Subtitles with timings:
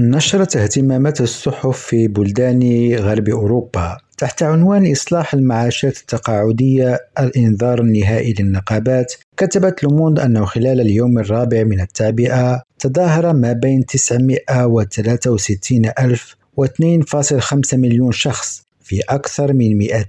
[0.00, 9.14] نشرت اهتمامات الصحف في بلدان غرب أوروبا تحت عنوان إصلاح المعاشات التقاعدية الإنذار النهائي للنقابات.
[9.36, 17.74] كتبت لوموند أنه خلال اليوم الرابع من التعبئة تظاهر ما بين 963 ألف و 2.5
[17.74, 20.04] مليون شخص في أكثر من 200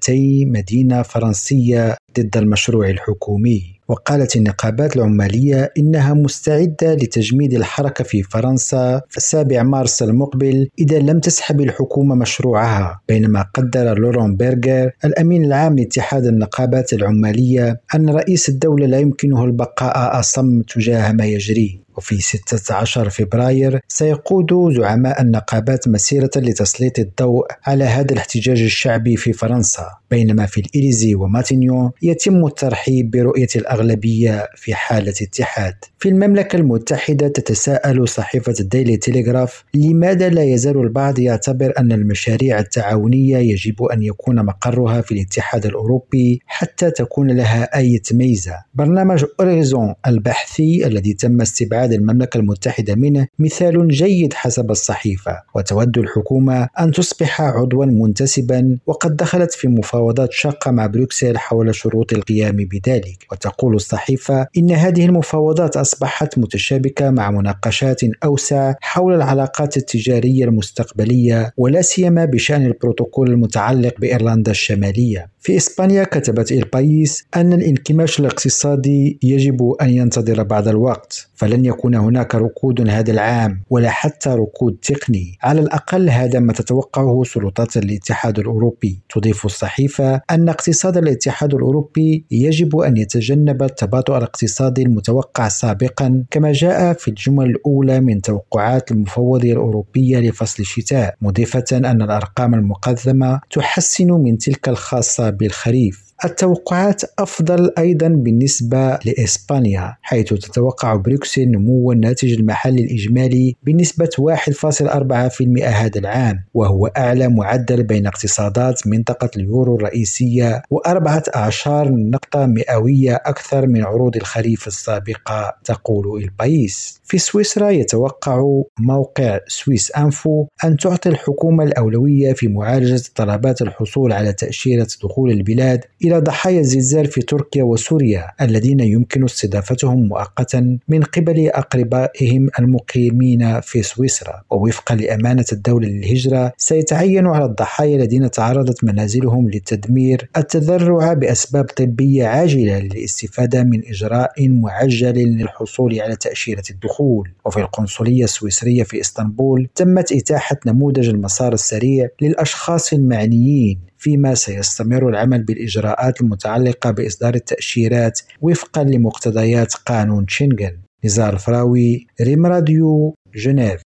[0.45, 3.74] مدينة فرنسية ضد المشروع الحكومي.
[3.87, 11.19] وقالت النقابات العمالية إنها مستعدة لتجميد الحركة في فرنسا في السابع مارس المقبل إذا لم
[11.19, 18.85] تسحب الحكومة مشروعها بينما قدر لورون بيرغر الأمين العام لاتحاد النقابات العمالية أن رئيس الدولة
[18.85, 21.84] لا يمكنه البقاء أصم تجاه ما يجري.
[21.97, 29.87] وفي 16 فبراير سيقود زعماء النقابات مسيرة لتسليط الضوء على هذا الاحتجاج الشعبي في فرنسا.
[30.11, 35.75] بينما في الإليزي وماتينيون يتم الترحيب برؤية الأغلبية في حالة اتحاد.
[35.99, 43.37] في المملكة المتحدة تتساءل صحيفة الديلي تيليغراف لماذا لا يزال البعض يعتبر أن المشاريع التعاونية
[43.37, 50.87] يجب أن يكون مقرها في الاتحاد الأوروبي حتى تكون لها أي ميزة برنامج أوريزون البحثي
[50.87, 55.41] الذي تم استبعاد ابتعاد المملكة المتحدة منه مثال جيد حسب الصحيفة.
[55.55, 62.13] وتود الحكومة أن تصبح عضوا منتسبا وقد دخلت في مفاوضات شاقة مع بروكسل حول شروط
[62.13, 63.25] القيام بذلك.
[63.31, 71.81] وتقول الصحيفة إن هذه المفاوضات أصبحت متشابكة مع مناقشات أوسع حول العلاقات التجارية المستقبلية ولا
[71.81, 75.34] سيما بشأن البروتوكول المتعلق بإيرلندا الشمالية.
[75.45, 82.35] في إسبانيا كتبت البايس أن الانكماش الاقتصادي يجب أن ينتظر بعض الوقت فلن يكون هناك
[82.35, 85.37] ركود هذا العام ولا حتى ركود تقني.
[85.43, 88.99] على الأقل هذا ما تتوقعه سلطات الاتحاد الأوروبي.
[89.09, 96.93] تضيف الصحيفة أن اقتصاد الاتحاد الأوروبي يجب أن يتجنب التباطؤ الاقتصادي المتوقع سابقا كما جاء
[96.93, 104.37] في الجمل الأولى من توقعات المفوضية الأوروبية لفصل الشتاء مضيفة أن الأرقام المقدمة تحسن من
[104.37, 113.55] تلك الخاصة بالخريف التوقعات أفضل أيضا بالنسبة لإسبانيا حيث تتوقع بروكسل نمو الناتج المحلي الإجمالي
[113.63, 122.45] بنسبة 1.4% هذا العام وهو أعلى معدل بين اقتصادات منطقة اليورو الرئيسية وأربعة أعشار نقطة
[122.45, 130.77] مئوية أكثر من عروض الخريف السابقة تقول البايس في سويسرا يتوقع موقع سويس أنفو أن
[130.77, 137.21] تعطي الحكومة الأولوية في معالجة طلبات الحصول على تأشيرة دخول البلاد إلى ضحايا الزلزال في
[137.21, 144.41] تركيا وسوريا الذين يمكن استضافتهم مؤقتا من قبل أقربائهم المقيمين في سويسرا.
[144.51, 152.79] ووفقا لأمانة الدولة للهجرة سيتعين على الضحايا الذين تعرضت منازلهم للتدمير التذرع بأسباب طبية عاجلة
[152.79, 157.29] للاستفادة من إجراء معجل للحصول على تأشيرة الدخول.
[157.45, 163.79] وفي القنصلية السويسرية في إسطنبول تمت إتاحة نموذج المسار السريع للأشخاص المعنيين.
[164.05, 173.15] فيما سيستمر العمل بالإجراءات المتعلقة بإصدار التأشيرات وفقا لمقتضيات قانون شنغن نزار الفراوي ريم راديو
[173.35, 173.81] جنيف.